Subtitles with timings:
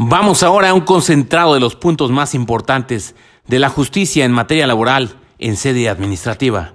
[0.00, 3.16] Vamos ahora a un concentrado de los puntos más importantes
[3.48, 6.74] de la justicia en materia laboral en sede administrativa.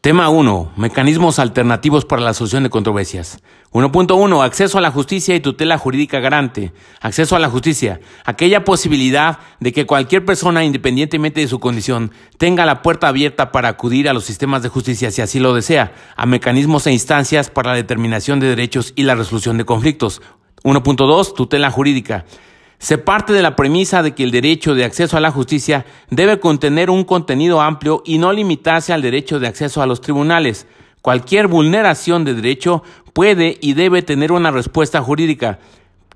[0.00, 0.74] Tema 1.
[0.76, 3.38] Mecanismos alternativos para la solución de controversias.
[3.72, 4.44] 1.1.
[4.44, 6.72] Acceso a la justicia y tutela jurídica garante.
[7.00, 8.00] Acceso a la justicia.
[8.24, 13.70] Aquella posibilidad de que cualquier persona, independientemente de su condición, tenga la puerta abierta para
[13.70, 17.70] acudir a los sistemas de justicia si así lo desea, a mecanismos e instancias para
[17.70, 20.22] la determinación de derechos y la resolución de conflictos.
[20.64, 21.34] 1.2.
[21.34, 22.24] Tutela jurídica.
[22.78, 26.40] Se parte de la premisa de que el derecho de acceso a la justicia debe
[26.40, 30.66] contener un contenido amplio y no limitarse al derecho de acceso a los tribunales.
[31.00, 35.60] Cualquier vulneración de derecho puede y debe tener una respuesta jurídica,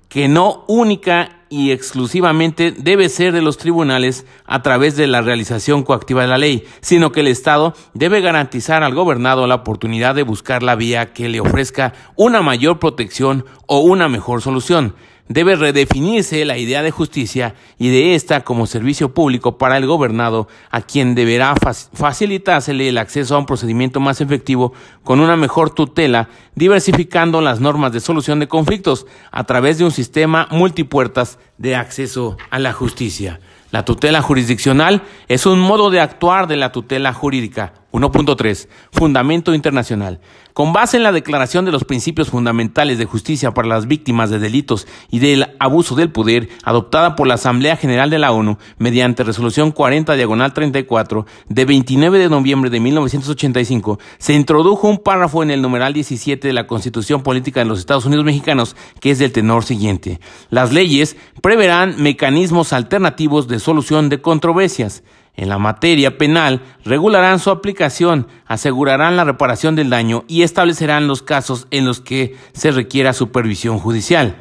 [0.09, 5.83] que no única y exclusivamente debe ser de los tribunales a través de la realización
[5.83, 10.23] coactiva de la ley, sino que el Estado debe garantizar al gobernado la oportunidad de
[10.23, 14.95] buscar la vía que le ofrezca una mayor protección o una mejor solución
[15.29, 20.47] debe redefinirse la idea de justicia y de esta como servicio público para el gobernado,
[20.71, 21.55] a quien deberá
[21.93, 27.93] facilitársele el acceso a un procedimiento más efectivo con una mejor tutela, diversificando las normas
[27.93, 33.39] de solución de conflictos a través de un sistema multipuertas de acceso a la justicia.
[33.71, 37.73] La tutela jurisdiccional es un modo de actuar de la tutela jurídica.
[37.91, 38.67] 1.3.
[38.91, 40.19] Fundamento internacional.
[40.53, 44.39] Con base en la Declaración de los Principios Fundamentales de Justicia para las Víctimas de
[44.39, 49.23] Delitos y del Abuso del Poder, adoptada por la Asamblea General de la ONU mediante
[49.23, 55.51] Resolución 40 Diagonal 34 de 29 de noviembre de 1985, se introdujo un párrafo en
[55.51, 59.31] el numeral 17 de la Constitución Política de los Estados Unidos Mexicanos que es del
[59.31, 60.19] tenor siguiente.
[60.49, 65.03] Las leyes preverán mecanismos alternativos de solución de controversias
[65.35, 71.21] en la materia penal regularán su aplicación, asegurarán la reparación del daño y establecerán los
[71.21, 74.35] casos en los que se requiera supervisión judicial.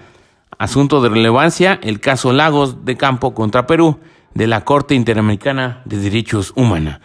[0.58, 4.00] Asunto de relevancia, el caso Lagos de Campo contra Perú
[4.34, 6.98] de la Corte Interamericana de Derechos Humanos.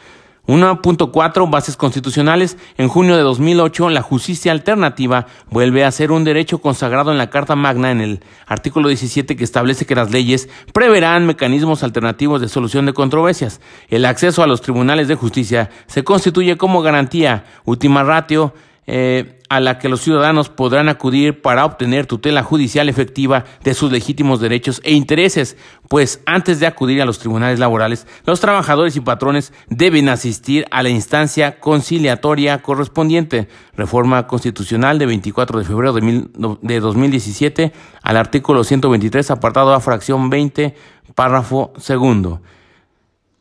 [0.46, 2.58] 1.4 Bases constitucionales.
[2.78, 7.30] En junio de 2008, la justicia alternativa vuelve a ser un derecho consagrado en la
[7.30, 12.50] Carta Magna en el artículo 17 que establece que las leyes preverán mecanismos alternativos de
[12.50, 13.62] solución de controversias.
[13.88, 18.54] El acceso a los tribunales de justicia se constituye como garantía, última ratio,
[18.86, 23.92] eh, a la que los ciudadanos podrán acudir para obtener tutela judicial efectiva de sus
[23.92, 25.56] legítimos derechos e intereses,
[25.88, 30.84] pues antes de acudir a los tribunales laborales, los trabajadores y patrones deben asistir a
[30.84, 33.48] la instancia conciliatoria correspondiente.
[33.78, 40.76] Reforma constitucional de 24 de febrero de 2017 al artículo 123, apartado a fracción 20,
[41.16, 42.42] párrafo segundo.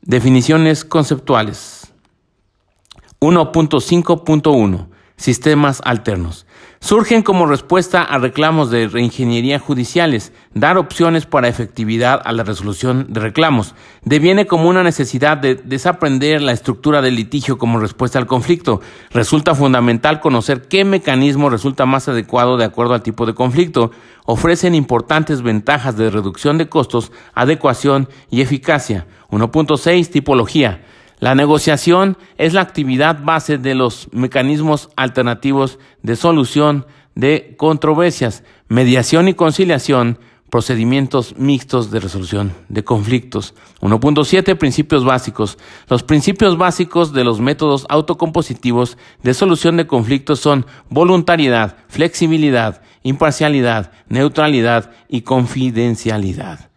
[0.02, 1.92] Definiciones conceptuales.
[3.20, 6.46] 1.5.1 sistemas alternos.
[6.82, 13.06] Surgen como respuesta a reclamos de reingeniería judiciales, dar opciones para efectividad a la resolución
[13.08, 13.76] de reclamos.
[14.04, 18.80] Deviene como una necesidad de desaprender la estructura del litigio como respuesta al conflicto.
[19.12, 23.92] Resulta fundamental conocer qué mecanismo resulta más adecuado de acuerdo al tipo de conflicto.
[24.24, 29.06] Ofrecen importantes ventajas de reducción de costos, adecuación y eficacia.
[29.30, 30.82] 1.6 Tipología.
[31.22, 36.84] La negociación es la actividad base de los mecanismos alternativos de solución
[37.14, 40.18] de controversias, mediación y conciliación,
[40.50, 43.54] procedimientos mixtos de resolución de conflictos.
[43.82, 45.58] 1.7 Principios básicos.
[45.86, 53.92] Los principios básicos de los métodos autocompositivos de solución de conflictos son voluntariedad, flexibilidad, imparcialidad,
[54.08, 56.68] neutralidad y confidencialidad.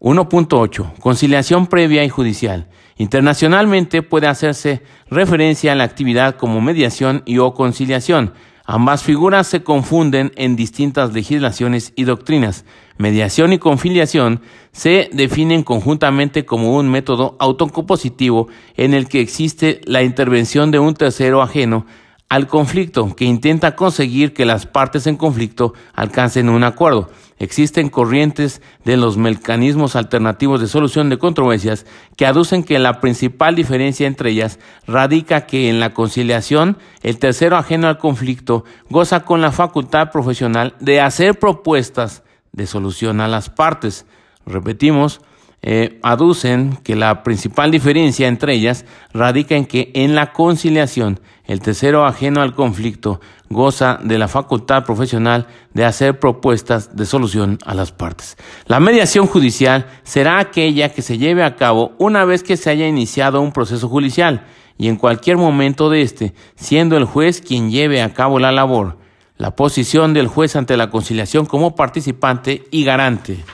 [0.00, 0.98] 1.8.
[0.98, 2.68] Conciliación previa y judicial.
[2.98, 8.32] Internacionalmente puede hacerse referencia a la actividad como mediación y o conciliación.
[8.64, 12.64] Ambas figuras se confunden en distintas legislaciones y doctrinas.
[12.98, 14.40] Mediación y conciliación
[14.72, 20.94] se definen conjuntamente como un método autocompositivo en el que existe la intervención de un
[20.94, 21.86] tercero ajeno
[22.28, 27.08] al conflicto que intenta conseguir que las partes en conflicto alcancen un acuerdo.
[27.38, 31.84] Existen corrientes de los mecanismos alternativos de solución de controversias
[32.16, 37.58] que aducen que la principal diferencia entre ellas radica que en la conciliación el tercero
[37.58, 42.22] ajeno al conflicto goza con la facultad profesional de hacer propuestas
[42.52, 44.06] de solución a las partes.
[44.46, 45.20] Repetimos,
[45.60, 51.60] eh, aducen que la principal diferencia entre ellas radica en que en la conciliación el
[51.60, 57.74] tercero ajeno al conflicto goza de la facultad profesional de hacer propuestas de solución a
[57.74, 58.36] las partes.
[58.66, 62.88] La mediación judicial será aquella que se lleve a cabo una vez que se haya
[62.88, 64.44] iniciado un proceso judicial
[64.78, 68.98] y en cualquier momento de este, siendo el juez quien lleve a cabo la labor.
[69.38, 73.44] la posición del juez ante la conciliación como participante y garante.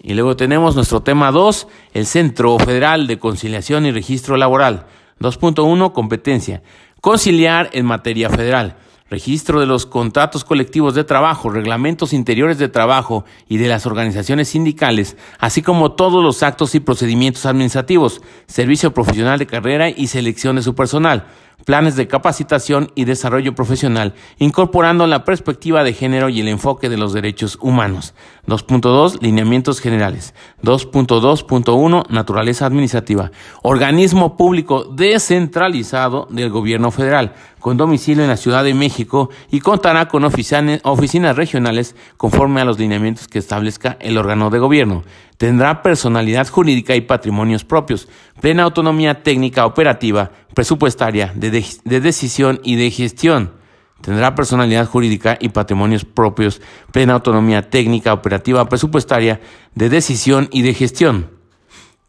[0.00, 4.86] Y luego tenemos nuestro tema 2, el Centro Federal de Conciliación y Registro Laboral.
[5.20, 6.62] 2.1, competencia.
[7.00, 8.76] Conciliar en materia federal.
[9.08, 14.48] Registro de los contratos colectivos de trabajo, reglamentos interiores de trabajo y de las organizaciones
[14.48, 20.56] sindicales, así como todos los actos y procedimientos administrativos, servicio profesional de carrera y selección
[20.56, 21.24] de su personal,
[21.64, 26.96] planes de capacitación y desarrollo profesional, incorporando la perspectiva de género y el enfoque de
[26.96, 28.14] los derechos humanos.
[28.46, 30.34] 2.2 Lineamientos generales.
[30.62, 33.30] 2.2.1 Naturaleza administrativa.
[33.62, 40.08] Organismo público descentralizado del gobierno federal, con domicilio en la Ciudad de México y contará
[40.08, 45.04] con oficinas regionales conforme a los lineamientos que establezca el órgano de gobierno.
[45.36, 48.08] Tendrá personalidad jurídica y patrimonios propios,
[48.40, 53.52] plena autonomía técnica operativa, presupuestaria, de, de decisión y de gestión.
[54.00, 56.60] Tendrá personalidad jurídica y patrimonios propios,
[56.90, 59.40] plena autonomía técnica, operativa, presupuestaria,
[59.76, 61.30] de decisión y de gestión.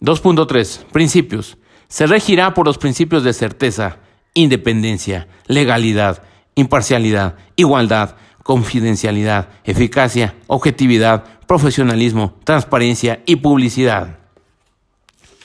[0.02, 0.86] 2.3.
[0.86, 1.60] Principios.
[1.90, 3.98] Se regirá por los principios de certeza,
[4.34, 6.24] independencia, legalidad,
[6.56, 14.18] imparcialidad, igualdad, confidencialidad, eficacia, objetividad, profesionalismo, transparencia y publicidad.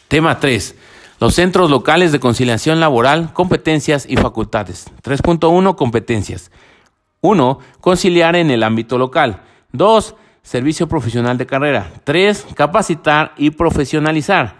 [0.08, 0.74] Tema 3.
[1.25, 4.91] Los centros locales de conciliación laboral, competencias y facultades.
[5.03, 6.50] 3.1 Competencias.
[7.23, 7.59] 1.
[7.81, 9.41] Conciliar en el ámbito local.
[9.73, 10.17] 2.
[10.43, 11.91] Servicio profesional de carrera.
[12.05, 12.49] 3.
[12.53, 14.56] Capacitar y profesionalizar.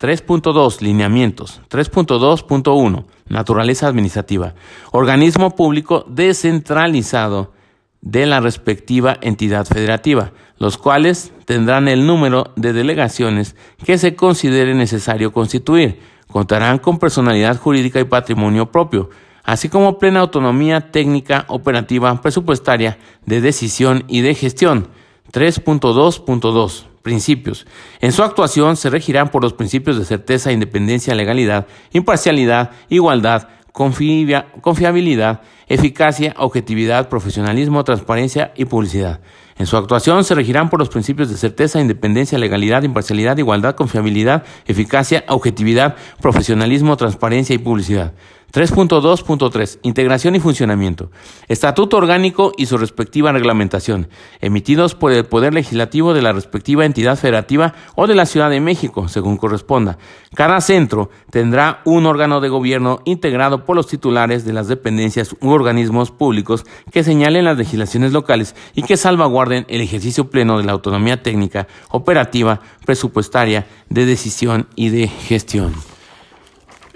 [0.00, 1.60] 3.2 Lineamientos.
[1.68, 4.54] 3.2.1 Naturaleza administrativa.
[4.92, 7.52] Organismo público descentralizado
[8.00, 14.74] de la respectiva entidad federativa, los cuales tendrán el número de delegaciones que se considere
[14.74, 16.00] necesario constituir.
[16.28, 19.10] Contarán con personalidad jurídica y patrimonio propio,
[19.44, 24.88] así como plena autonomía técnica, operativa, presupuestaria, de decisión y de gestión.
[25.32, 27.66] 3.2.2 Principios.
[28.00, 33.48] En su actuación se regirán por los principios de certeza, independencia, legalidad, imparcialidad, igualdad,
[33.78, 39.20] confiabilidad, eficacia, objetividad, profesionalismo, transparencia y publicidad.
[39.56, 44.44] En su actuación se regirán por los principios de certeza, independencia, legalidad, imparcialidad, igualdad, confiabilidad,
[44.66, 48.14] eficacia, objetividad, profesionalismo, transparencia y publicidad.
[48.52, 51.10] 3.2.3 Integración y funcionamiento.
[51.48, 54.08] Estatuto orgánico y su respectiva reglamentación,
[54.40, 58.60] emitidos por el Poder Legislativo de la respectiva entidad federativa o de la Ciudad de
[58.60, 59.98] México, según corresponda.
[60.34, 65.50] Cada centro tendrá un órgano de gobierno integrado por los titulares de las dependencias u
[65.50, 70.72] organismos públicos que señalen las legislaciones locales y que salvaguarden el ejercicio pleno de la
[70.72, 75.87] autonomía técnica, operativa, presupuestaria, de decisión y de gestión.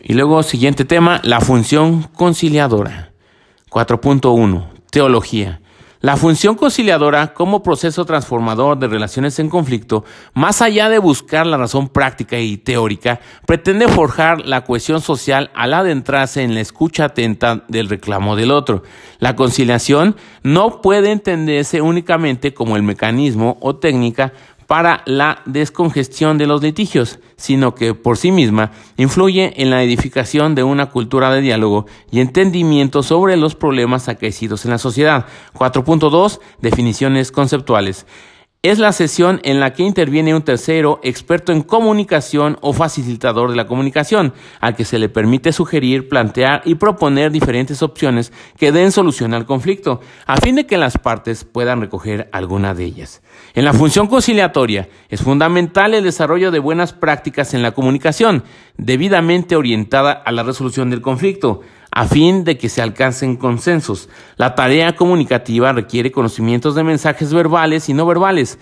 [0.04, 3.12] Y luego, siguiente tema, la función conciliadora.
[3.70, 4.66] 4.1.
[4.90, 5.60] Teología.
[6.00, 10.04] La función conciliadora como proceso transformador de relaciones en conflicto,
[10.34, 15.72] más allá de buscar la razón práctica y teórica, pretende forjar la cohesión social al
[15.72, 18.82] adentrarse en la escucha atenta del reclamo del otro.
[19.20, 24.32] La conciliación no puede entenderse únicamente como el mecanismo o técnica
[24.72, 30.54] para la descongestión de los litigios, sino que por sí misma influye en la edificación
[30.54, 35.26] de una cultura de diálogo y entendimiento sobre los problemas acaecidos en la sociedad.
[35.52, 38.06] 4.2 Definiciones conceptuales
[38.64, 43.57] es la sesión en la que interviene un tercero experto en comunicación o facilitador de
[43.57, 48.92] la comunicación, al que se le permite sugerir, plantear y proponer diferentes opciones que den
[48.92, 53.21] solución al conflicto, a fin de que las partes puedan recoger alguna de ellas.
[53.54, 58.45] En la función conciliatoria es fundamental el desarrollo de buenas prácticas en la comunicación,
[58.76, 61.62] debidamente orientada a la resolución del conflicto,
[61.94, 64.08] a fin de que se alcancen consensos.
[64.37, 68.58] La tarea comunicativa requiere conocimientos de mensajes verbales y no verbales,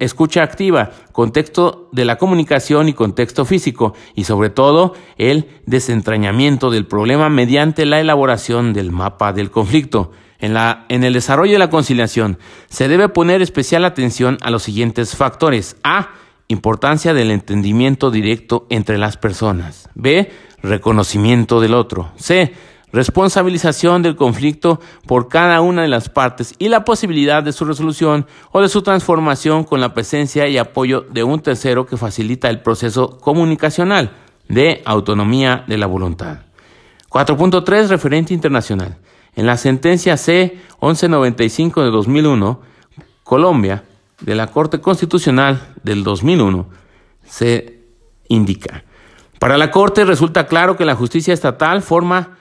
[0.00, 6.86] escucha activa, contexto de la comunicación y contexto físico, y sobre todo el desentrañamiento del
[6.86, 10.10] problema mediante la elaboración del mapa del conflicto.
[10.40, 12.38] En, la, en el desarrollo de la conciliación
[12.68, 15.76] se debe poner especial atención a los siguientes factores.
[15.84, 16.10] A.
[16.48, 19.88] Importancia del entendimiento directo entre las personas.
[19.94, 20.30] B
[20.64, 22.10] reconocimiento del otro.
[22.16, 22.52] C.
[22.92, 28.26] Responsabilización del conflicto por cada una de las partes y la posibilidad de su resolución
[28.52, 32.60] o de su transformación con la presencia y apoyo de un tercero que facilita el
[32.60, 34.12] proceso comunicacional
[34.48, 36.38] de autonomía de la voluntad.
[37.10, 38.96] 4.3 Referente internacional.
[39.34, 42.60] En la sentencia C 1195 de 2001,
[43.24, 43.82] Colombia,
[44.20, 46.66] de la Corte Constitucional del 2001,
[47.24, 47.80] se
[48.28, 48.84] indica
[49.44, 52.38] para la Corte resulta claro que la justicia estatal forma,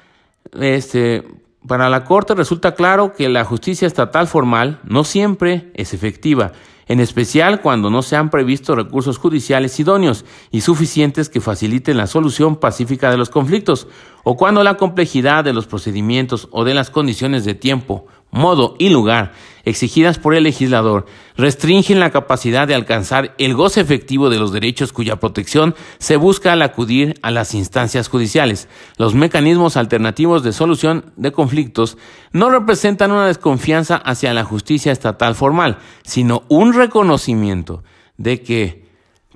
[0.58, 1.28] este,
[1.68, 6.54] para la Corte resulta claro que la justicia estatal formal no siempre es efectiva,
[6.88, 12.08] en especial cuando no se han previsto recursos judiciales idóneos y suficientes que faciliten la
[12.08, 13.90] solución pacífica de los conflictos,
[14.24, 18.90] o cuando la complejidad de los procedimientos o de las condiciones de tiempo modo y
[18.90, 19.32] lugar
[19.66, 21.06] exigidas por el legislador
[21.38, 26.52] restringen la capacidad de alcanzar el goce efectivo de los derechos cuya protección se busca
[26.52, 28.68] al acudir a las instancias judiciales.
[28.98, 31.98] Los mecanismos alternativos de solución de conflictos
[32.34, 37.84] no representan una desconfianza hacia la justicia estatal formal, sino un reconocimiento
[38.18, 38.83] de que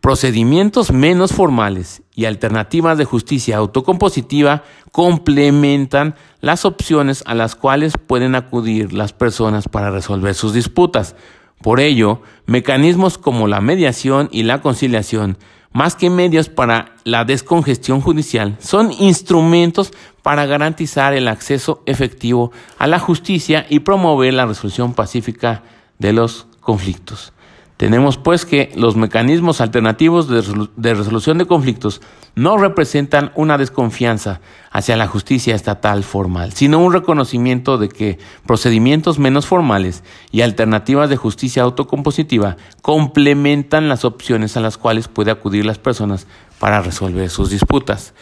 [0.01, 8.35] procedimientos menos formales y alternativas de justicia autocompositiva complementan las opciones a las cuales pueden
[8.35, 11.15] acudir las personas para resolver sus disputas.
[11.61, 15.37] Por ello, mecanismos como la mediación y la conciliación,
[15.73, 22.87] más que medios para la descongestión judicial, son instrumentos para garantizar el acceso efectivo a
[22.87, 25.63] la justicia y promover la resolución pacífica
[25.99, 27.33] de los conflictos.
[27.77, 32.01] Tenemos pues que los mecanismos alternativos de, resolución de conflictos
[32.33, 34.41] no representan una desconfianza
[34.71, 38.17] hacia la justicia estatal formal, sino un reconocimiento de que
[38.47, 45.29] procedimientos menos formales y alternativas de justicia autocompositiva complementan las opciones a las cuales puede
[45.29, 46.25] acudir las personas
[46.57, 48.15] para resolver sus disputas.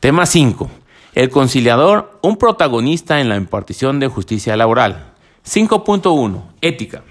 [0.00, 0.70] Tema 5.
[1.14, 5.12] El conciliador, un protagonista en la impartición de justicia laboral.
[5.44, 6.40] 5.1.
[6.62, 7.02] Ética.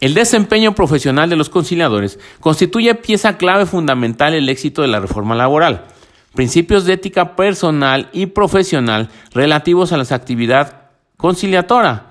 [0.00, 5.00] El desempeño profesional de los conciliadores constituye pieza clave fundamental en el éxito de la
[5.00, 5.86] reforma laboral.
[6.34, 10.82] Principios de ética personal y profesional relativos a la actividad
[11.16, 12.04] conciliatoria.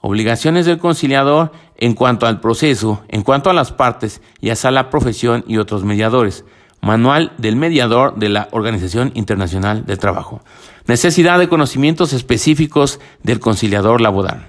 [0.00, 4.90] Obligaciones del conciliador en cuanto al proceso, en cuanto a las partes y hasta la
[4.90, 6.44] profesión y otros mediadores.
[6.80, 10.42] Manual del mediador de la Organización Internacional del Trabajo.
[10.86, 14.46] Necesidad de conocimientos específicos del conciliador laboral.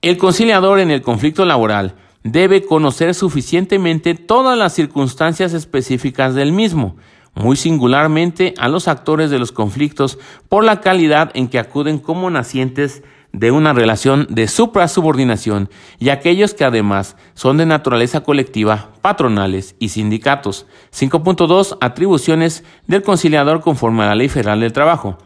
[0.00, 1.94] El conciliador en el conflicto laboral
[2.26, 6.96] debe conocer suficientemente todas las circunstancias específicas del mismo,
[7.34, 10.18] muy singularmente a los actores de los conflictos
[10.48, 15.68] por la calidad en que acuden como nacientes de una relación de suprasubordinación
[15.98, 20.66] y aquellos que además son de naturaleza colectiva, patronales y sindicatos.
[20.92, 25.18] 5.2 Atribuciones del conciliador conforme a la Ley Federal del Trabajo.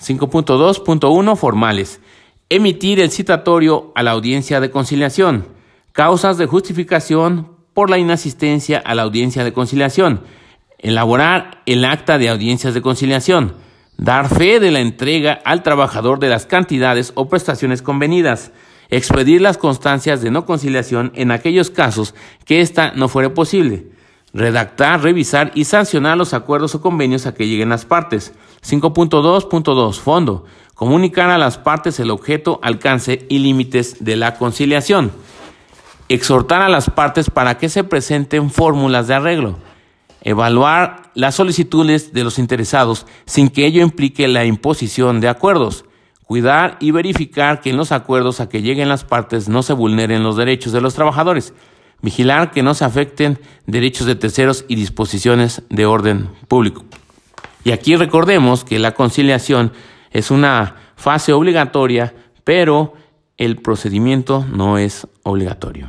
[0.00, 2.00] 5.2.1 Formales.
[2.48, 5.53] Emitir el citatorio a la audiencia de conciliación.
[5.94, 10.22] Causas de justificación por la inasistencia a la audiencia de conciliación.
[10.78, 13.54] Elaborar el acta de audiencias de conciliación.
[13.96, 18.50] Dar fe de la entrega al trabajador de las cantidades o prestaciones convenidas.
[18.90, 23.86] Expedir las constancias de no conciliación en aquellos casos que ésta no fuere posible.
[24.32, 28.34] Redactar, revisar y sancionar los acuerdos o convenios a que lleguen las partes.
[28.68, 30.00] 5.2.2.
[30.00, 30.44] Fondo.
[30.74, 35.12] Comunicar a las partes el objeto, alcance y límites de la conciliación
[36.08, 39.58] exhortar a las partes para que se presenten fórmulas de arreglo,
[40.22, 45.84] evaluar las solicitudes de los interesados sin que ello implique la imposición de acuerdos,
[46.24, 50.22] cuidar y verificar que en los acuerdos a que lleguen las partes no se vulneren
[50.22, 51.54] los derechos de los trabajadores,
[52.02, 56.84] vigilar que no se afecten derechos de terceros y disposiciones de orden público.
[57.64, 59.72] Y aquí recordemos que la conciliación
[60.10, 62.94] es una fase obligatoria, pero
[63.38, 65.88] el procedimiento no es obligatorio.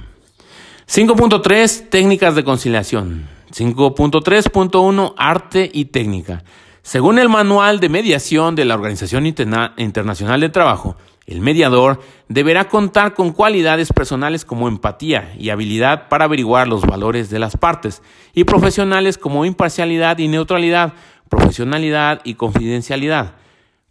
[0.87, 3.27] 5.3 Técnicas de conciliación.
[3.51, 6.43] 5.3.1 Arte y técnica.
[6.81, 13.15] Según el manual de mediación de la Organización Internacional del Trabajo, el mediador deberá contar
[13.15, 18.43] con cualidades personales como empatía y habilidad para averiguar los valores de las partes, y
[18.43, 20.93] profesionales como imparcialidad y neutralidad,
[21.29, 23.33] profesionalidad y confidencialidad.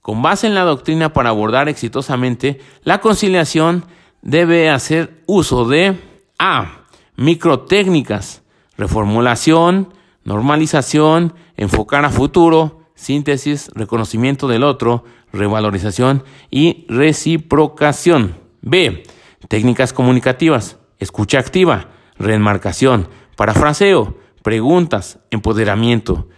[0.04, 3.86] Con base en la doctrina para abordar exitosamente la conciliación,
[4.20, 5.98] debe hacer uso de
[6.38, 6.82] A.
[7.16, 8.42] Microtécnicas,
[8.76, 9.94] reformulación,
[10.24, 18.36] normalización, enfocar a futuro, síntesis, reconocimiento del otro, revalorización y reciprocación.
[18.60, 19.04] B.
[19.48, 26.28] Técnicas comunicativas, escucha activa, remarcación, parafraseo, preguntas, empoderamiento,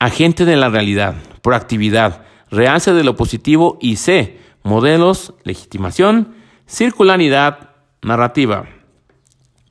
[0.00, 6.34] agente de la realidad, proactividad, realce de lo positivo y C, modelos, legitimación,
[6.66, 7.70] circularidad,
[8.02, 8.66] narrativa.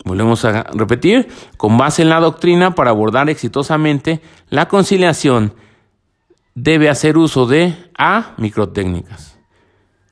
[0.06, 5.54] Volvemos a repetir, con base en la doctrina para abordar exitosamente la conciliación,
[6.56, 9.40] debe hacer uso de A, microtécnicas.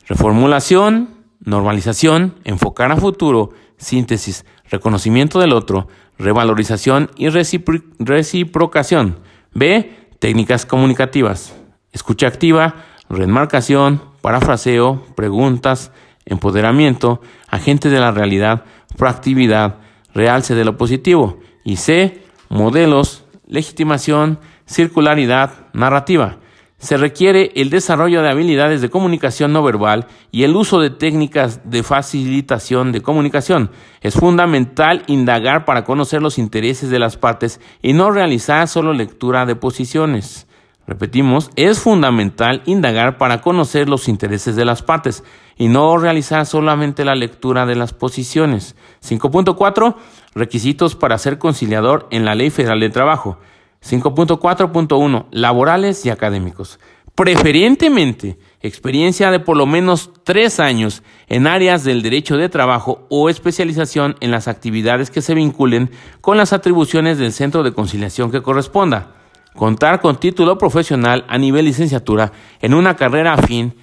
[0.07, 1.09] Reformulación,
[1.41, 5.87] normalización, enfocar a futuro, síntesis, reconocimiento del otro,
[6.17, 9.19] revalorización y reciprocación.
[9.53, 11.53] B, técnicas comunicativas
[11.91, 12.75] escucha activa,
[13.09, 15.91] remarcación, parafraseo, preguntas,
[16.25, 18.65] empoderamiento, agente de la realidad,
[18.97, 19.77] proactividad,
[20.13, 21.39] realce de lo positivo.
[21.63, 26.37] Y C, modelos, legitimación, circularidad, narrativa.
[26.77, 31.69] Se requiere el desarrollo de habilidades de comunicación no verbal y el uso de técnicas
[31.69, 33.69] de facilitación de comunicación.
[34.01, 39.45] Es fundamental indagar para conocer los intereses de las partes y no realizar solo lectura
[39.45, 40.47] de posiciones.
[40.87, 45.23] Repetimos, es fundamental indagar para conocer los intereses de las partes
[45.57, 48.75] y no realizar solamente la lectura de las posiciones.
[49.05, 49.95] 5.4.
[50.33, 53.37] Requisitos para ser conciliador en la Ley Federal de Trabajo.
[53.83, 55.27] 5.4.1.
[55.31, 56.79] Laborales y académicos.
[57.15, 63.29] Preferentemente, experiencia de por lo menos tres años en áreas del derecho de trabajo o
[63.29, 68.41] especialización en las actividades que se vinculen con las atribuciones del centro de conciliación que
[68.41, 69.20] corresponda.
[69.55, 72.31] Contar con título profesional a nivel licenciatura
[72.61, 73.75] en una carrera afín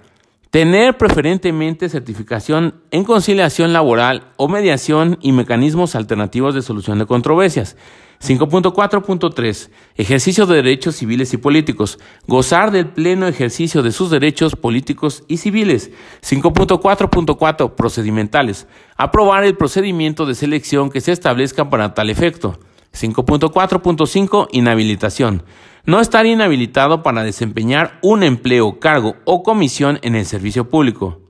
[0.51, 7.77] Tener preferentemente certificación en conciliación laboral o mediación y mecanismos alternativos de solución de controversias.
[8.21, 9.71] 5.4.3.
[9.95, 12.01] Ejercicio de derechos civiles y políticos.
[12.27, 15.93] Gozar del pleno ejercicio de sus derechos políticos y civiles.
[16.23, 17.77] 5.4.4.
[17.77, 18.67] Procedimentales.
[18.97, 22.59] Aprobar el procedimiento de selección que se establezca para tal efecto.
[22.93, 25.45] 5.4.5 Inhabilitación.
[25.87, 31.21] No estar inhabilitado para desempeñar un empleo, cargo o comisión en el servicio público.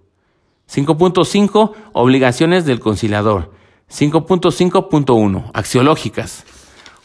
[0.69, 3.53] 5.5 Obligaciones del conciliador.
[3.91, 6.45] 5.5.1 Axiológicas.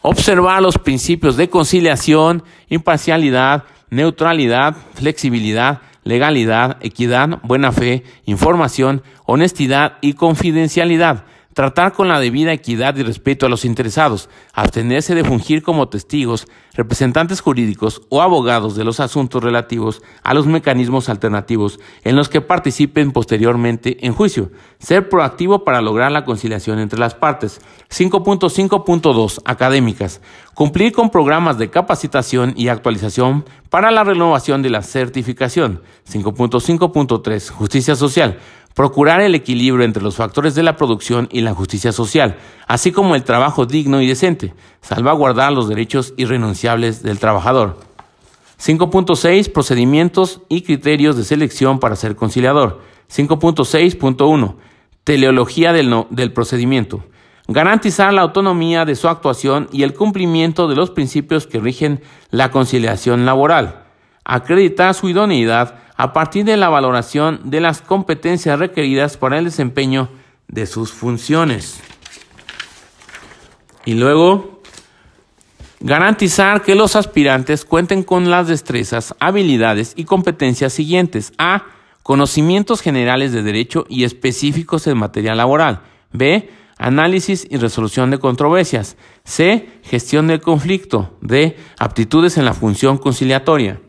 [0.01, 10.13] Observar los principios de conciliación, imparcialidad, neutralidad, flexibilidad, legalidad, equidad, buena fe, información, honestidad y
[10.13, 11.25] confidencialidad
[11.55, 16.47] tratar con la debida equidad y respeto a los interesados, abstenerse de fungir como testigos,
[16.73, 22.41] representantes jurídicos o abogados de los asuntos relativos a los mecanismos alternativos en los que
[22.41, 27.61] participen posteriormente en juicio, ser proactivo para lograr la conciliación entre las partes.
[27.89, 30.19] 5.5.2 Académicas.
[30.55, 35.81] Cumplir con programas de capacitación y actualización para la renovación de la certificación.
[36.05, 38.39] 5.5.3 Justicia social
[38.75, 42.35] procurar el equilibrio entre los factores de la producción y la justicia social,
[42.67, 47.79] así como el trabajo digno y decente, salvaguardar los derechos irrenunciables del trabajador.
[48.61, 52.81] 5.6 Procedimientos y criterios de selección para ser conciliador.
[53.09, 54.55] 5.6.1
[55.03, 57.03] Teleología del, procedimiento.
[57.47, 62.49] Garantizar la autonomía de su actuación y el cumplimiento de los principios que rigen la
[62.49, 63.83] conciliación laboral.
[64.23, 70.09] Acreditar su idoneidad a partir de la valoración de las competencias requeridas para el desempeño
[70.47, 71.79] de sus funciones.
[73.85, 74.61] Y luego,
[75.79, 81.33] garantizar que los aspirantes cuenten con las destrezas, habilidades y competencias siguientes.
[81.37, 81.63] A.
[82.03, 85.81] Conocimientos generales de derecho y específicos en materia laboral.
[86.11, 86.49] B.
[86.77, 88.97] Análisis y resolución de controversias.
[89.23, 89.69] C.
[89.83, 91.17] Gestión del conflicto.
[91.21, 91.57] D.
[91.79, 93.79] Aptitudes en la función conciliatoria.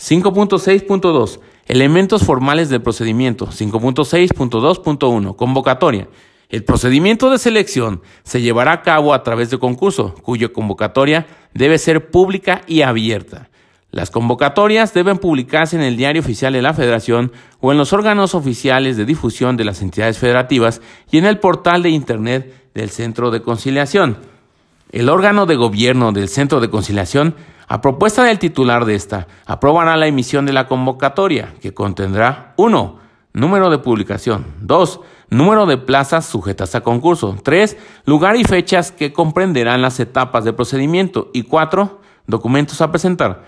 [0.00, 3.46] 5.6.2 Elementos formales del procedimiento.
[3.46, 6.08] 5.6.2.1 Convocatoria.
[6.48, 11.78] El procedimiento de selección se llevará a cabo a través de concurso, cuya convocatoria debe
[11.78, 13.50] ser pública y abierta.
[13.92, 18.34] Las convocatorias deben publicarse en el Diario Oficial de la Federación o en los órganos
[18.34, 23.30] oficiales de difusión de las entidades federativas y en el portal de Internet del Centro
[23.30, 24.16] de Conciliación.
[24.90, 27.36] El órgano de gobierno del Centro de Conciliación
[27.70, 32.98] a propuesta del titular de esta, aprobará la emisión de la convocatoria, que contendrá 1.
[33.32, 34.44] Número de publicación.
[34.62, 35.00] 2.
[35.28, 37.36] Número de plazas sujetas a concurso.
[37.44, 37.76] 3.
[38.06, 41.30] Lugar y fechas que comprenderán las etapas de procedimiento.
[41.32, 42.00] Y 4.
[42.26, 43.44] Documentos a presentar.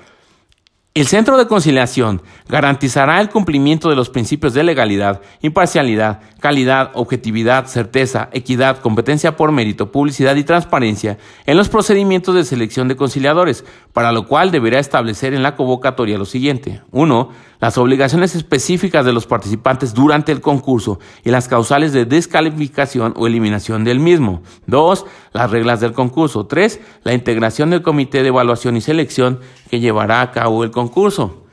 [0.95, 7.65] El Centro de Conciliación garantizará el cumplimiento de los principios de legalidad, imparcialidad, calidad, objetividad,
[7.65, 13.65] certeza, equidad, competencia por mérito, publicidad y transparencia en los procedimientos de selección de conciliadores,
[13.95, 16.83] para lo cual deberá establecer en la convocatoria lo siguiente.
[16.91, 17.31] 1.
[17.59, 23.27] Las obligaciones específicas de los participantes durante el concurso y las causales de descalificación o
[23.27, 24.43] eliminación del mismo.
[24.67, 25.07] 2.
[25.33, 26.47] Las reglas del concurso.
[26.47, 26.81] 3.
[27.05, 29.41] La integración del comité de evaluación y selección
[29.71, 31.45] que llevará a cabo el concurso.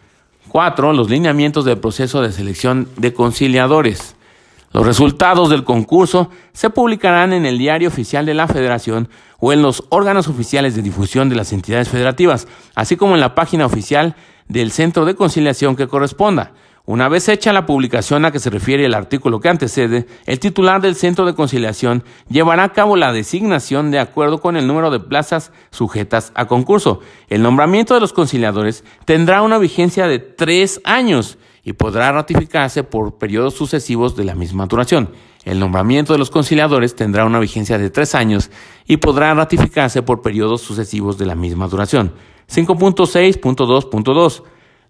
[0.50, 0.94] 4.
[0.94, 4.16] Los lineamientos del proceso de selección de conciliadores.
[4.72, 9.62] Los resultados del concurso se publicarán en el diario oficial de la Federación o en
[9.62, 14.16] los órganos oficiales de difusión de las entidades federativas, así como en la página oficial
[14.48, 16.52] del centro de conciliación que corresponda.
[16.90, 20.82] Una vez hecha la publicación a que se refiere el artículo que antecede, el titular
[20.82, 25.00] del centro de conciliación llevará a cabo la designación de acuerdo con el número de
[25.00, 27.02] plazas sujetas a concurso.
[27.28, 33.20] El nombramiento de los conciliadores tendrá una vigencia de tres años y podrá ratificarse por
[33.20, 35.12] periodos sucesivos de la misma duración.
[35.46, 38.50] El nombramiento de los conciliadores tendrá una vigencia de tres años
[38.88, 42.14] y podrá ratificarse por periodos sucesivos de la misma duración.
[42.52, 44.42] 5.6.2.2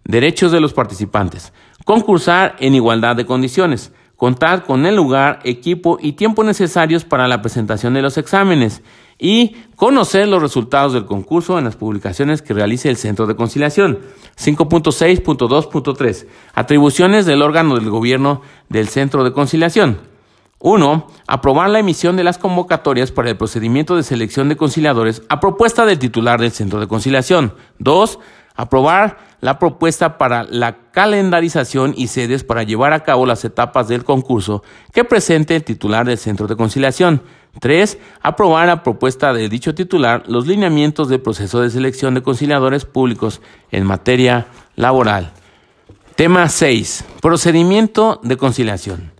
[0.06, 1.54] Derechos de los participantes.
[1.89, 3.91] Concursar en igualdad de condiciones.
[4.15, 8.84] Contar con el lugar, equipo y tiempo necesarios para la presentación de los exámenes.
[9.17, 13.97] Y conocer los resultados del concurso en las publicaciones que realice el Centro de Conciliación.
[14.38, 16.28] 5.6.2.3.
[16.54, 19.97] Atribuciones del órgano del gobierno del Centro de Conciliación.
[20.60, 21.08] 1.
[21.25, 25.88] Aprobar la emisión de las convocatorias para el procedimiento de selección de conciliadores a propuesta
[25.88, 27.56] del titular del Centro de Conciliación.
[27.80, 28.19] 2
[28.60, 34.04] Aprobar la propuesta para la calendarización y sedes para llevar a cabo las etapas del
[34.04, 37.21] concurso que presente el titular del centro de conciliación.
[37.60, 37.97] 3.
[38.21, 43.41] Aprobar la propuesta de dicho titular los lineamientos del proceso de selección de conciliadores públicos
[43.71, 45.32] en materia laboral.
[46.15, 47.06] Tema 6.
[47.21, 49.12] Procedimiento de conciliación.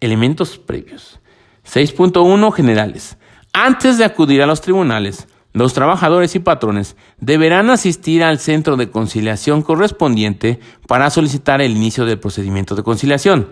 [0.00, 1.20] Elementos previos.
[1.66, 3.16] 6.1 generales.
[3.52, 5.26] Antes de acudir a los tribunales,
[5.58, 12.04] los trabajadores y patrones deberán asistir al centro de conciliación correspondiente para solicitar el inicio
[12.04, 13.48] del procedimiento de conciliación.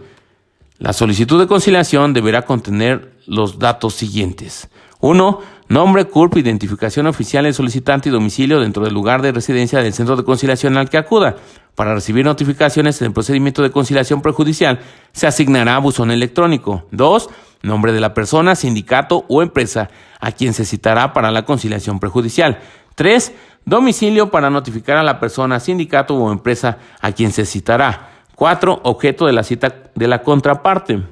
[0.78, 4.68] La solicitud de conciliación deberá contener los datos siguientes.
[5.00, 5.40] 1.
[5.68, 10.16] Nombre, CURP, identificación oficial del solicitante y domicilio dentro del lugar de residencia del centro
[10.16, 11.36] de conciliación al que acuda.
[11.74, 14.80] Para recibir notificaciones en el procedimiento de conciliación prejudicial,
[15.12, 16.86] se asignará buzón electrónico.
[16.92, 17.28] 2
[17.66, 22.58] nombre de la persona, sindicato o empresa a quien se citará para la conciliación prejudicial.
[22.94, 23.32] 3.
[23.64, 28.10] Domicilio para notificar a la persona, sindicato o empresa a quien se citará.
[28.34, 28.80] 4.
[28.84, 31.02] Objeto de la cita de la contraparte.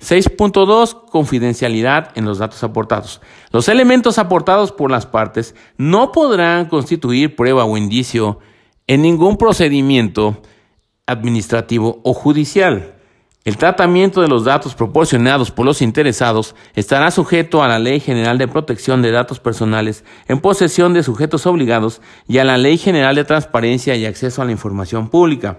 [0.00, 1.08] 6.2.
[1.10, 3.20] Confidencialidad en los datos aportados.
[3.52, 8.40] Los elementos aportados por las partes no podrán constituir prueba o indicio
[8.86, 10.42] en ningún procedimiento
[11.06, 12.94] administrativo o judicial.
[13.44, 18.38] El tratamiento de los datos proporcionados por los interesados estará sujeto a la Ley General
[18.38, 23.16] de Protección de Datos Personales en posesión de sujetos obligados y a la Ley General
[23.16, 25.58] de Transparencia y Acceso a la Información Pública.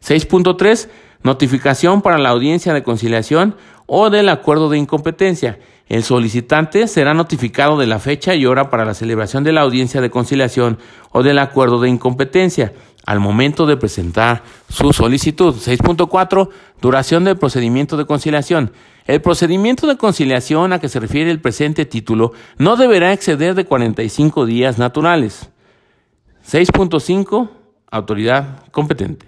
[0.00, 0.88] 6.3.
[1.24, 5.58] Notificación para la audiencia de conciliación o del acuerdo de incompetencia.
[5.88, 10.00] El solicitante será notificado de la fecha y hora para la celebración de la audiencia
[10.00, 10.78] de conciliación
[11.10, 12.74] o del acuerdo de incompetencia
[13.08, 15.54] al momento de presentar su solicitud.
[15.54, 16.50] 6.4.
[16.82, 18.70] Duración del procedimiento de conciliación.
[19.06, 23.64] El procedimiento de conciliación a que se refiere el presente título no deberá exceder de
[23.64, 25.48] 45 días naturales.
[26.46, 27.48] 6.5.
[27.90, 29.24] Autoridad competente.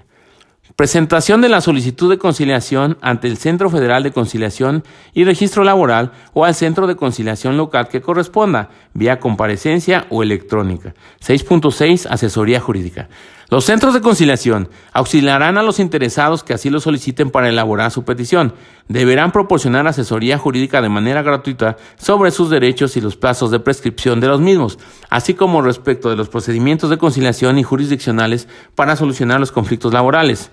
[0.76, 6.12] Presentación de la solicitud de conciliación ante el Centro Federal de Conciliación y Registro Laboral
[6.32, 10.94] o al Centro de Conciliación Local que corresponda, vía comparecencia o electrónica.
[11.22, 12.06] 6.6.
[12.10, 13.08] Asesoría jurídica.
[13.50, 18.04] Los centros de conciliación auxiliarán a los interesados que así lo soliciten para elaborar su
[18.04, 18.54] petición.
[18.86, 24.20] Deberán proporcionar asesoría jurídica de manera gratuita sobre sus derechos y los plazos de prescripción
[24.20, 29.40] de los mismos, así como respecto de los procedimientos de conciliación y jurisdiccionales para solucionar
[29.40, 30.52] los conflictos laborales.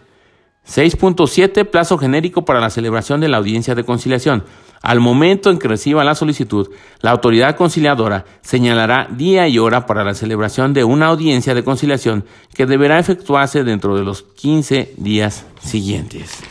[0.68, 4.44] 6.7 Plazo genérico para la celebración de la audiencia de conciliación.
[4.88, 6.70] Al momento en que reciba la solicitud,
[7.02, 12.24] la autoridad conciliadora señalará día y hora para la celebración de una audiencia de conciliación
[12.54, 16.42] que deberá efectuarse dentro de los 15 días siguientes.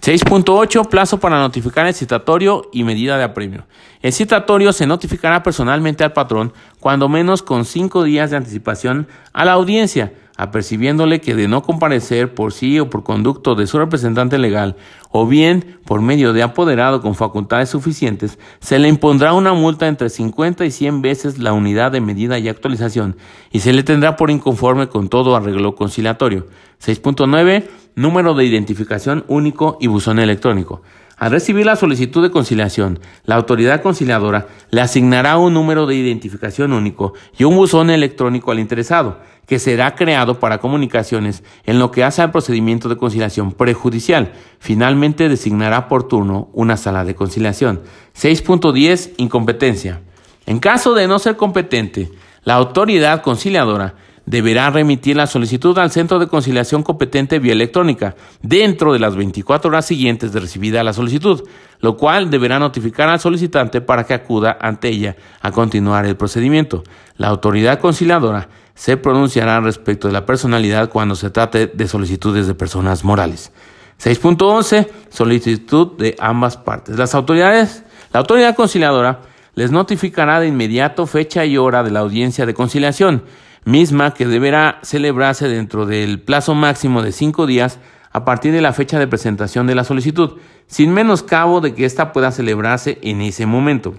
[0.00, 3.66] 6.8 Plazo para notificar el citatorio y medida de apremio.
[4.00, 9.44] El citatorio se notificará personalmente al patrón cuando menos con 5 días de anticipación a
[9.44, 14.38] la audiencia apercibiéndole que de no comparecer por sí o por conducto de su representante
[14.38, 14.76] legal,
[15.10, 20.08] o bien por medio de apoderado con facultades suficientes, se le impondrá una multa entre
[20.08, 23.16] 50 y 100 veces la unidad de medida y actualización,
[23.50, 26.46] y se le tendrá por inconforme con todo arreglo conciliatorio.
[26.84, 27.64] 6.9.
[27.94, 30.80] Número de identificación único y buzón electrónico.
[31.22, 36.72] Al recibir la solicitud de conciliación, la autoridad conciliadora le asignará un número de identificación
[36.72, 42.02] único y un buzón electrónico al interesado, que será creado para comunicaciones en lo que
[42.02, 44.32] hace al procedimiento de conciliación prejudicial.
[44.58, 47.82] Finalmente designará por turno una sala de conciliación.
[48.20, 49.12] 6.10.
[49.18, 50.00] Incompetencia.
[50.46, 52.10] En caso de no ser competente,
[52.42, 53.94] la autoridad conciliadora
[54.32, 59.68] deberá remitir la solicitud al centro de conciliación competente vía electrónica dentro de las 24
[59.68, 61.46] horas siguientes de recibida la solicitud,
[61.80, 66.82] lo cual deberá notificar al solicitante para que acuda ante ella a continuar el procedimiento.
[67.18, 72.54] La autoridad conciliadora se pronunciará respecto de la personalidad cuando se trate de solicitudes de
[72.54, 73.52] personas morales.
[74.02, 74.88] 6.11.
[75.10, 76.96] Solicitud de ambas partes.
[76.96, 79.20] Las autoridades, la autoridad conciliadora
[79.54, 83.24] les notificará de inmediato fecha y hora de la audiencia de conciliación
[83.64, 87.78] misma que deberá celebrarse dentro del plazo máximo de cinco días
[88.12, 92.12] a partir de la fecha de presentación de la solicitud, sin menoscabo de que ésta
[92.12, 93.94] pueda celebrarse en ese momento.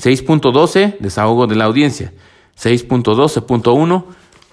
[0.00, 2.12] 6.12 Desahogo de la audiencia.
[2.60, 4.04] 6.12.1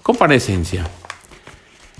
[0.02, 0.86] Comparecencia.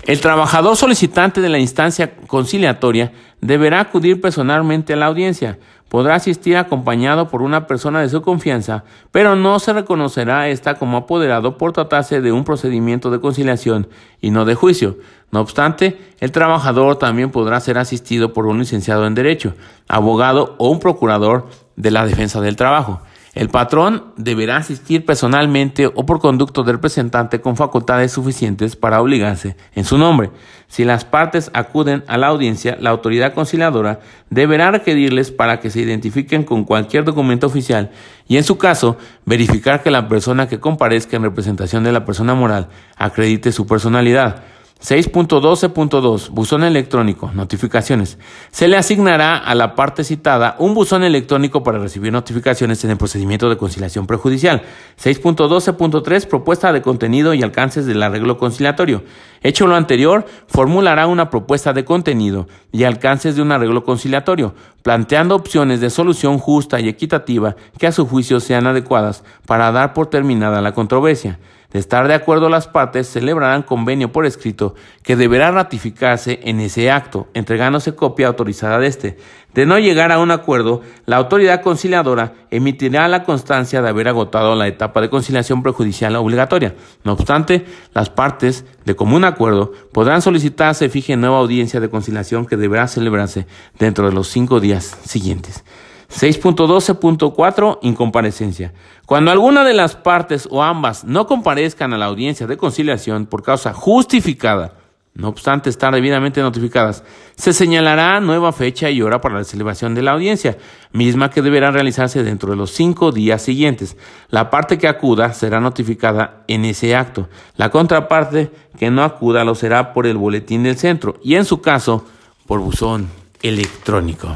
[0.05, 5.59] El trabajador solicitante de la instancia conciliatoria deberá acudir personalmente a la audiencia,
[5.91, 10.95] podrá asistir acompañado por una persona de su confianza, pero no se reconocerá esta como
[10.95, 13.89] apoderado por tratarse de un procedimiento de conciliación
[14.21, 14.99] y no de juicio.
[15.31, 19.53] No obstante, el trabajador también podrá ser asistido por un licenciado en Derecho,
[19.89, 23.01] abogado o un procurador de la defensa del trabajo.
[23.33, 29.55] El patrón deberá asistir personalmente o por conducto del representante con facultades suficientes para obligarse
[29.73, 30.31] en su nombre.
[30.67, 35.79] Si las partes acuden a la audiencia, la autoridad conciliadora deberá requerirles para que se
[35.79, 37.91] identifiquen con cualquier documento oficial
[38.27, 42.35] y, en su caso, verificar que la persona que comparezca en representación de la persona
[42.35, 42.67] moral
[42.97, 44.43] acredite su personalidad.
[44.81, 47.31] 6.12.2 Buzón electrónico.
[47.33, 48.17] Notificaciones.
[48.49, 52.97] Se le asignará a la parte citada un buzón electrónico para recibir notificaciones en el
[52.97, 54.63] procedimiento de conciliación prejudicial.
[54.99, 59.03] 6.12.3 Propuesta de contenido y alcances del arreglo conciliatorio.
[59.43, 65.35] Hecho lo anterior, formulará una propuesta de contenido y alcances de un arreglo conciliatorio, planteando
[65.35, 70.07] opciones de solución justa y equitativa que a su juicio sean adecuadas para dar por
[70.07, 71.39] terminada la controversia.
[71.71, 76.91] De estar de acuerdo las partes, celebrarán convenio por escrito que deberá ratificarse en ese
[76.91, 79.17] acto, entregándose copia autorizada de este.
[79.53, 84.55] De no llegar a un acuerdo, la autoridad conciliadora emitirá la constancia de haber agotado
[84.55, 86.75] la etapa de conciliación prejudicial obligatoria.
[87.05, 92.45] No obstante, las partes, de común acuerdo, podrán solicitar se fije nueva audiencia de conciliación
[92.45, 93.47] que deberá celebrarse
[93.79, 95.63] dentro de los cinco días siguientes.
[96.11, 98.73] 6.12.4 Incomparecencia.
[99.05, 103.43] Cuando alguna de las partes o ambas no comparezcan a la audiencia de conciliación por
[103.43, 104.73] causa justificada,
[105.13, 107.03] no obstante estar debidamente notificadas,
[107.35, 110.57] se señalará nueva fecha y hora para la celebración de la audiencia,
[110.93, 113.97] misma que deberá realizarse dentro de los cinco días siguientes.
[114.29, 117.27] La parte que acuda será notificada en ese acto.
[117.57, 121.61] La contraparte que no acuda lo será por el boletín del centro y en su
[121.61, 122.05] caso
[122.47, 123.09] por buzón
[123.41, 124.35] electrónico.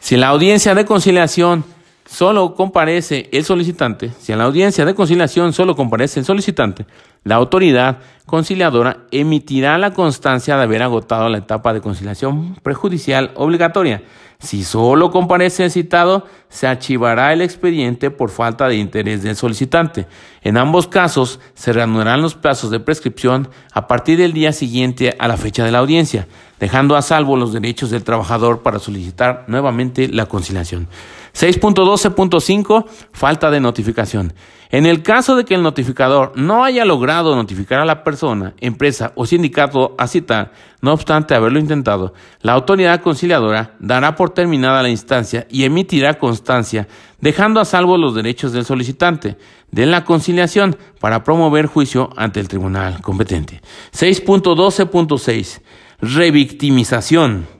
[0.00, 1.64] Si la audiencia de conciliación
[2.08, 6.86] solo comparece el solicitante, si en la audiencia de conciliación solo comparece el solicitante,
[7.22, 14.02] la autoridad conciliadora emitirá la constancia de haber agotado la etapa de conciliación prejudicial obligatoria.
[14.40, 20.06] Si solo comparece el citado, se archivará el expediente por falta de interés del solicitante.
[20.42, 25.28] En ambos casos, se reanudarán los plazos de prescripción a partir del día siguiente a
[25.28, 26.28] la fecha de la audiencia,
[26.60, 30.88] dejando a salvo los derechos del trabajador para solicitar nuevamente la conciliación.
[31.34, 34.32] 6.12.5 Falta de notificación.
[34.70, 39.12] En el caso de que el notificador no haya logrado notificar a la persona, empresa
[39.14, 42.12] o sindicato a citar, no obstante haberlo intentado,
[42.42, 46.86] la autoridad conciliadora dará por terminada la instancia y emitirá constancia,
[47.18, 49.38] dejando a salvo los derechos del solicitante
[49.70, 53.62] de la conciliación para promover juicio ante el tribunal competente.
[53.92, 55.62] 6.12.6
[56.00, 57.57] Revictimización.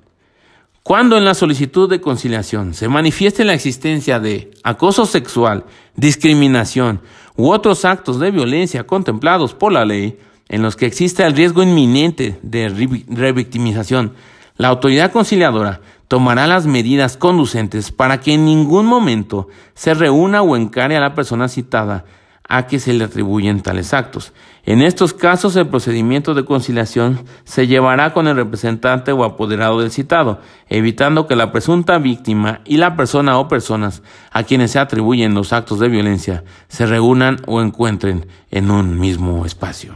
[0.88, 7.02] Cuando en la solicitud de conciliación se manifieste la existencia de acoso sexual, discriminación
[7.36, 11.62] u otros actos de violencia contemplados por la ley, en los que existe el riesgo
[11.62, 12.70] inminente de
[13.06, 14.14] revictimización,
[14.56, 20.56] la autoridad conciliadora tomará las medidas conducentes para que en ningún momento se reúna o
[20.56, 22.06] encare a la persona citada
[22.48, 24.32] a que se le atribuyen tales actos.
[24.64, 29.90] En estos casos, el procedimiento de conciliación se llevará con el representante o apoderado del
[29.90, 35.34] citado, evitando que la presunta víctima y la persona o personas a quienes se atribuyen
[35.34, 39.94] los actos de violencia se reúnan o encuentren en un mismo espacio.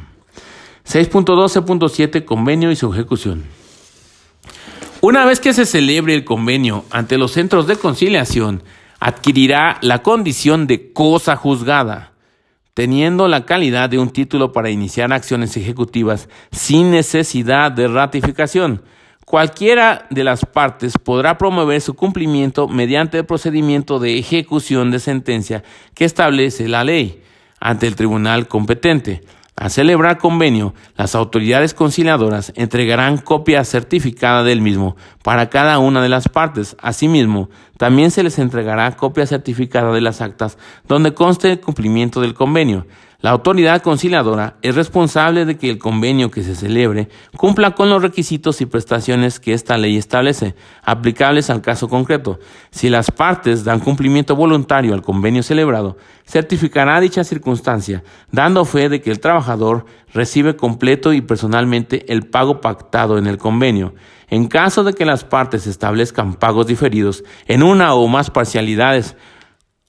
[0.86, 3.44] 6.12.7 Convenio y su ejecución.
[5.00, 8.62] Una vez que se celebre el convenio ante los centros de conciliación,
[9.00, 12.11] adquirirá la condición de cosa juzgada,
[12.74, 18.82] teniendo la calidad de un título para iniciar acciones ejecutivas sin necesidad de ratificación.
[19.24, 25.62] Cualquiera de las partes podrá promover su cumplimiento mediante el procedimiento de ejecución de sentencia
[25.94, 27.22] que establece la ley
[27.60, 29.22] ante el tribunal competente.
[29.54, 36.08] Al celebrar convenio, las autoridades conciliadoras entregarán copia certificada del mismo para cada una de
[36.08, 36.74] las partes.
[36.80, 40.56] Asimismo, también se les entregará copia certificada de las actas
[40.88, 42.86] donde conste el cumplimiento del convenio.
[43.22, 48.02] La autoridad conciliadora es responsable de que el convenio que se celebre cumpla con los
[48.02, 52.40] requisitos y prestaciones que esta ley establece, aplicables al caso concreto.
[52.72, 59.00] Si las partes dan cumplimiento voluntario al convenio celebrado, certificará dicha circunstancia, dando fe de
[59.00, 63.94] que el trabajador recibe completo y personalmente el pago pactado en el convenio.
[64.30, 69.14] En caso de que las partes establezcan pagos diferidos en una o más parcialidades,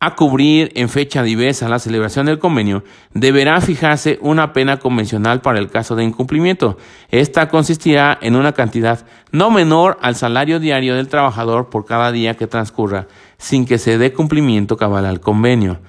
[0.06, 5.60] a cubrir en fecha diversa la celebración del convenio, deberá fijarse una pena convencional para
[5.60, 6.78] el caso de incumplimiento.
[7.10, 12.34] Esta consistirá en una cantidad no menor al salario diario del trabajador por cada día
[12.34, 15.80] que transcurra sin que se dé cumplimiento cabal al convenio.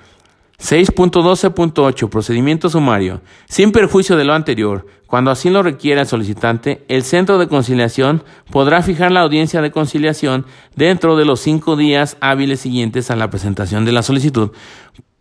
[0.59, 3.21] 6.12.8 Procedimiento sumario.
[3.49, 8.25] Sin perjuicio de lo anterior, cuando así lo requiera el solicitante, el centro de conciliación
[8.51, 13.31] podrá fijar la audiencia de conciliación dentro de los cinco días hábiles siguientes a la
[13.31, 14.53] presentación de la solicitud,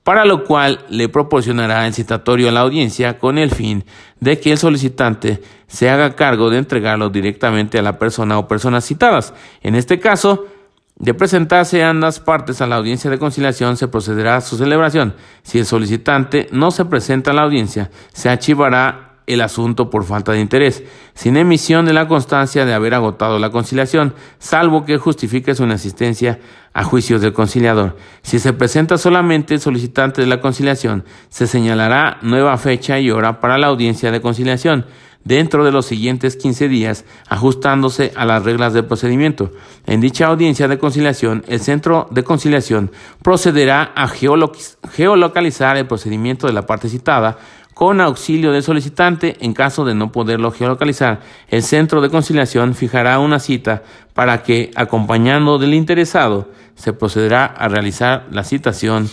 [0.03, 3.85] para lo cual le proporcionará el citatorio a la audiencia con el fin
[4.19, 8.85] de que el solicitante se haga cargo de entregarlo directamente a la persona o personas
[8.85, 9.33] citadas.
[9.61, 10.45] En este caso,
[10.95, 15.15] de presentarse ambas partes a la audiencia de conciliación, se procederá a su celebración.
[15.41, 20.33] Si el solicitante no se presenta a la audiencia, se archivará el asunto por falta
[20.33, 25.55] de interés, sin emisión de la constancia de haber agotado la conciliación, salvo que justifique
[25.55, 26.39] su inasistencia
[26.73, 27.95] a juicios del conciliador.
[28.21, 33.39] Si se presenta solamente el solicitante de la conciliación, se señalará nueva fecha y hora
[33.39, 34.85] para la audiencia de conciliación
[35.25, 39.51] dentro de los siguientes 15 días, ajustándose a las reglas del procedimiento.
[39.85, 46.53] En dicha audiencia de conciliación, el centro de conciliación procederá a geolocalizar el procedimiento de
[46.53, 47.37] la parte citada
[47.73, 49.37] con auxilio del solicitante.
[49.39, 53.83] En caso de no poderlo geolocalizar, el centro de conciliación fijará una cita
[54.13, 59.09] para que, acompañando del interesado, se procederá a realizar la citación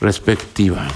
[0.00, 0.86] respectiva.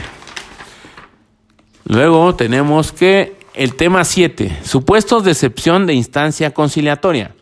[1.86, 4.58] Luego tenemos que el tema 7.
[4.64, 7.34] Supuestos de excepción de instancia conciliatoria.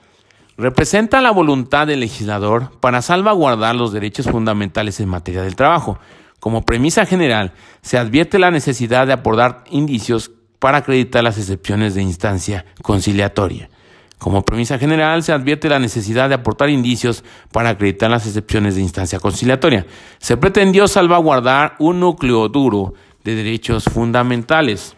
[0.58, 5.98] Representa la voluntad del legislador para salvaguardar los derechos fundamentales en materia del trabajo.
[6.38, 12.02] Como premisa general, se advierte la necesidad de aportar indicios para acreditar las excepciones de
[12.02, 13.70] instancia conciliatoria.
[14.18, 18.82] Como premisa general, se advierte la necesidad de aportar indicios para acreditar las excepciones de
[18.82, 19.86] instancia conciliatoria.
[20.18, 22.94] Se pretendió salvaguardar un núcleo duro
[23.24, 24.94] de derechos fundamentales.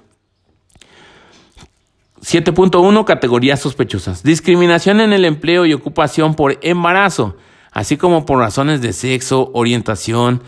[2.25, 4.23] 7.1 Categorías sospechosas.
[4.23, 7.37] Discriminación en el empleo y ocupación por embarazo,
[7.71, 10.43] así como por razones de sexo, orientación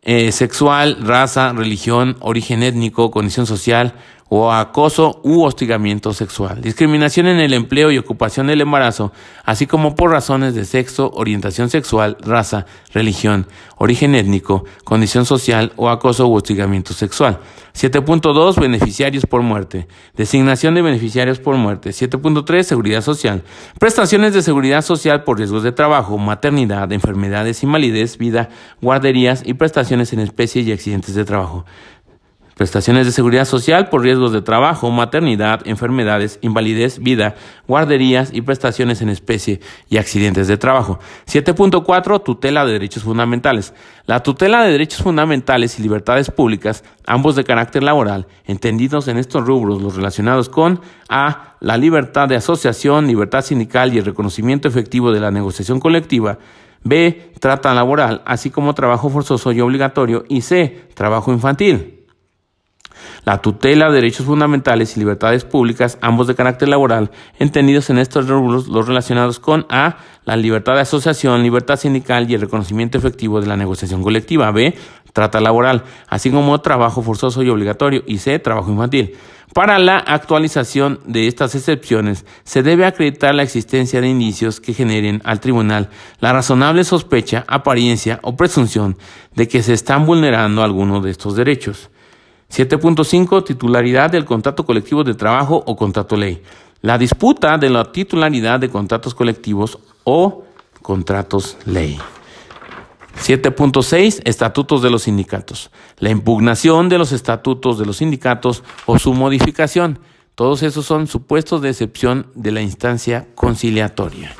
[0.00, 3.92] eh, sexual, raza, religión, origen étnico, condición social
[4.32, 9.12] o acoso u hostigamiento sexual, discriminación en el empleo y ocupación del embarazo,
[9.44, 12.64] así como por razones de sexo, orientación sexual, raza,
[12.94, 17.40] religión, origen étnico, condición social o acoso u hostigamiento sexual.
[17.74, 19.86] 7.2 Beneficiarios por muerte.
[20.16, 21.90] Designación de beneficiarios por muerte.
[21.90, 23.42] 7.3 Seguridad social.
[23.78, 28.48] Prestaciones de seguridad social por riesgos de trabajo, maternidad, enfermedades, invalidez, vida,
[28.80, 31.64] guarderías y prestaciones en especie y accidentes de trabajo
[32.60, 37.34] prestaciones de seguridad social por riesgos de trabajo, maternidad, enfermedades, invalidez, vida,
[37.66, 40.98] guarderías y prestaciones en especie y accidentes de trabajo.
[41.26, 42.22] 7.4.
[42.22, 43.72] Tutela de derechos fundamentales.
[44.04, 49.46] La tutela de derechos fundamentales y libertades públicas, ambos de carácter laboral, entendidos en estos
[49.46, 51.56] rubros los relacionados con A.
[51.60, 56.36] La libertad de asociación, libertad sindical y el reconocimiento efectivo de la negociación colectiva.
[56.84, 57.32] B.
[57.40, 60.26] Trata laboral, así como trabajo forzoso y obligatorio.
[60.28, 60.88] Y C.
[60.92, 61.99] Trabajo infantil.
[63.24, 68.28] La tutela de derechos fundamentales y libertades públicas, ambos de carácter laboral, entendidos en estos
[68.28, 69.96] rubros los relacionados con A.
[70.24, 74.50] La libertad de asociación, libertad sindical y el reconocimiento efectivo de la negociación colectiva.
[74.52, 74.74] B.
[75.12, 78.02] Trata laboral, así como trabajo forzoso y obligatorio.
[78.06, 78.38] Y C.
[78.38, 79.16] Trabajo infantil.
[79.52, 85.20] Para la actualización de estas excepciones, se debe acreditar la existencia de indicios que generen
[85.24, 85.90] al tribunal
[86.20, 88.96] la razonable sospecha, apariencia o presunción
[89.34, 91.90] de que se están vulnerando algunos de estos derechos.
[92.50, 93.44] 7.5.
[93.44, 96.42] Titularidad del contrato colectivo de trabajo o contrato ley.
[96.82, 100.44] La disputa de la titularidad de contratos colectivos o
[100.82, 101.98] contratos ley.
[103.18, 104.22] 7.6.
[104.24, 105.70] Estatutos de los sindicatos.
[105.98, 109.98] La impugnación de los estatutos de los sindicatos o su modificación.
[110.34, 114.34] Todos esos son supuestos de excepción de la instancia conciliatoria.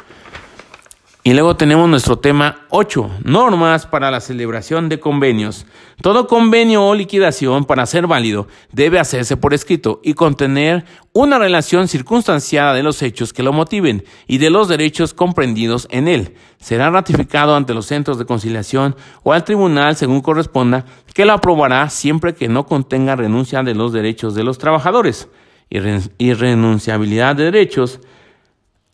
[1.22, 5.66] Y luego tenemos nuestro tema 8, normas para la celebración de convenios.
[6.00, 11.88] Todo convenio o liquidación, para ser válido, debe hacerse por escrito y contener una relación
[11.88, 16.36] circunstanciada de los hechos que lo motiven y de los derechos comprendidos en él.
[16.58, 21.90] Será ratificado ante los centros de conciliación o al tribunal según corresponda, que lo aprobará
[21.90, 25.28] siempre que no contenga renuncia de los derechos de los trabajadores.
[25.68, 28.00] y renunciabilidad de derechos,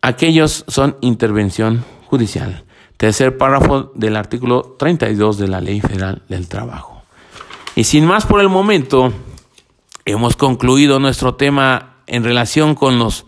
[0.02, 2.64] aquellos son intervención judicial.
[2.96, 7.02] Tercer párrafo del artículo 32 de la Ley Federal del Trabajo.
[7.74, 9.12] Y sin más por el momento,
[10.06, 13.26] hemos concluido nuestro tema en relación con los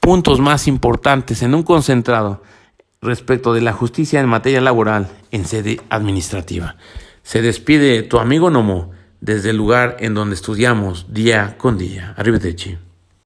[0.00, 2.42] puntos más importantes en un concentrado
[3.02, 6.76] respecto de la justicia en materia laboral en sede administrativa.
[7.22, 12.14] Se despide tu amigo Nomo desde el lugar en donde estudiamos día con día.
[12.16, 12.78] Arrivederci.